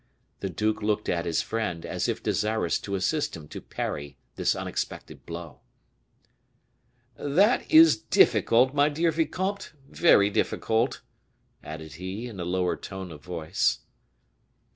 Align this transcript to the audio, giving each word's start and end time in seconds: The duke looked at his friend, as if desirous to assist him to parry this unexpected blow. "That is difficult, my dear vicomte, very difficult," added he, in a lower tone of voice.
The 0.39 0.49
duke 0.49 0.81
looked 0.81 1.09
at 1.09 1.27
his 1.27 1.43
friend, 1.43 1.85
as 1.85 2.09
if 2.09 2.23
desirous 2.23 2.79
to 2.79 2.95
assist 2.95 3.37
him 3.37 3.47
to 3.49 3.61
parry 3.61 4.17
this 4.35 4.55
unexpected 4.55 5.27
blow. 5.27 5.59
"That 7.17 7.71
is 7.71 7.97
difficult, 7.97 8.73
my 8.73 8.89
dear 8.89 9.11
vicomte, 9.11 9.73
very 9.87 10.31
difficult," 10.31 11.01
added 11.63 11.93
he, 11.93 12.25
in 12.25 12.39
a 12.39 12.45
lower 12.45 12.75
tone 12.77 13.11
of 13.11 13.23
voice. 13.23 13.81